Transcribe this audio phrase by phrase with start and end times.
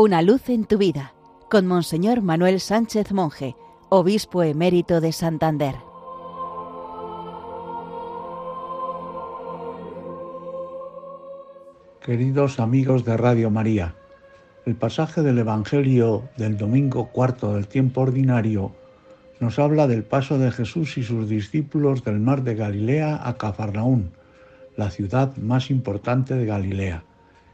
[0.00, 1.12] Una luz en tu vida
[1.50, 3.56] con Monseñor Manuel Sánchez Monje,
[3.88, 5.74] obispo emérito de Santander.
[12.00, 13.96] Queridos amigos de Radio María,
[14.66, 18.70] el pasaje del Evangelio del domingo cuarto del tiempo ordinario
[19.40, 24.12] nos habla del paso de Jesús y sus discípulos del mar de Galilea a Cafarnaún,
[24.76, 27.02] la ciudad más importante de Galilea.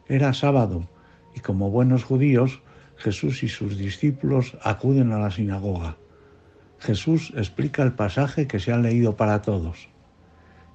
[0.08, 0.84] Era sábado
[1.34, 2.60] y como buenos judíos,
[2.96, 5.96] Jesús y sus discípulos acuden a la sinagoga.
[6.78, 9.88] Jesús explica el pasaje que se ha leído para todos.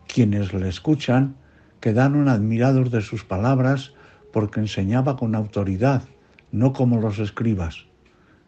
[0.07, 1.35] Quienes le escuchan
[1.79, 3.93] quedaron admirados de sus palabras
[4.33, 6.03] porque enseñaba con autoridad,
[6.51, 7.85] no como los escribas.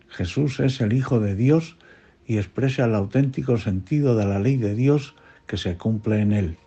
[0.09, 1.77] Jesús es el Hijo de Dios
[2.25, 5.15] y expresa el auténtico sentido de la ley de Dios
[5.47, 6.57] que se cumple en él.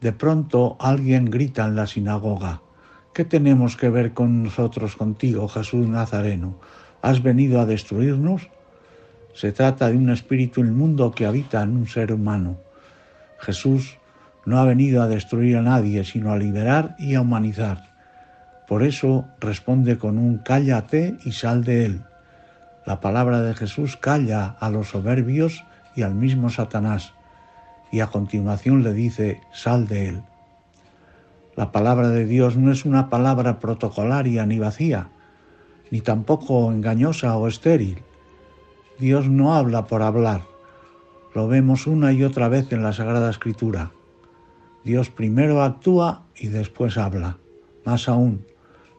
[0.00, 2.62] De pronto alguien grita en la sinagoga,
[3.18, 6.60] ¿qué tenemos que ver con nosotros contigo, Jesús Nazareno?
[7.02, 8.48] ¿Has venido a destruirnos?
[9.34, 12.60] Se trata de un espíritu inmundo que habita en un ser humano.
[13.40, 13.98] Jesús
[14.46, 17.90] no ha venido a destruir a nadie, sino a liberar y a humanizar.
[18.68, 22.02] Por eso responde con un cállate y sal de él.
[22.86, 25.64] La palabra de Jesús calla a los soberbios
[25.96, 27.14] y al mismo Satanás,
[27.90, 30.22] y a continuación le dice, sal de él.
[31.58, 35.08] La palabra de Dios no es una palabra protocolaria ni vacía,
[35.90, 38.04] ni tampoco engañosa o estéril.
[39.00, 40.42] Dios no habla por hablar.
[41.34, 43.90] Lo vemos una y otra vez en la Sagrada Escritura.
[44.84, 47.38] Dios primero actúa y después habla.
[47.84, 48.46] Más aún,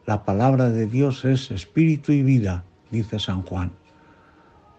[0.04, 3.72] la palabra de Dios es espíritu y vida, dice San Juan.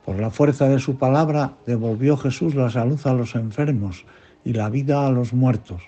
[0.05, 4.05] Por la fuerza de su palabra devolvió Jesús la salud a los enfermos
[4.45, 5.81] y la vida a los muertos.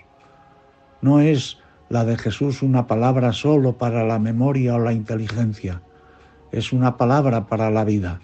[1.00, 5.82] No es la de Jesús una palabra solo para la memoria o la inteligencia,
[6.52, 8.20] es una palabra para la vida,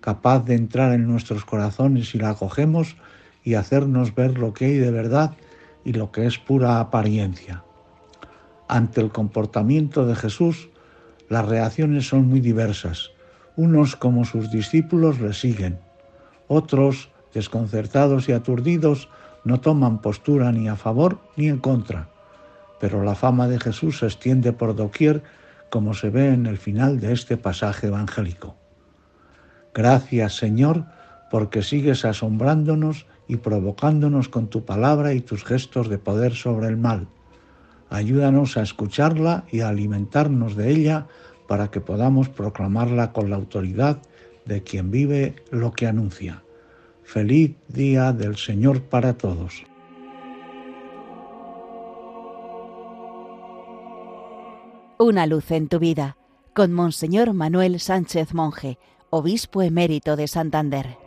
[0.00, 2.96] capaz de entrar en nuestros corazones si la acogemos
[3.42, 5.32] y hacernos ver lo que hay de verdad
[5.84, 7.62] y lo que es pura apariencia.
[8.68, 10.68] Ante el comportamiento de Jesús,
[11.28, 13.10] las reacciones son muy diversas.
[13.56, 15.78] Unos como sus discípulos le siguen,
[16.48, 19.08] otros, desconcertados y aturdidos,
[19.44, 22.08] no toman postura ni a favor ni en contra.
[22.80, 25.22] Pero la fama de Jesús se extiende por doquier,
[25.70, 28.56] como se ve en el final de este pasaje evangélico.
[29.74, 30.84] Gracias, Señor,
[31.30, 36.76] porque sigues asombrándonos y provocándonos con tu palabra y tus gestos de poder sobre el
[36.76, 37.08] mal.
[37.90, 41.06] Ayúdanos a escucharla y a alimentarnos de ella
[41.46, 43.98] para que podamos proclamarla con la autoridad
[44.44, 46.42] de quien vive lo que anuncia.
[47.04, 49.64] Feliz día del Señor para todos.
[54.98, 56.16] Una luz en tu vida
[56.54, 58.78] con Monseñor Manuel Sánchez Monje,
[59.10, 61.05] obispo emérito de Santander.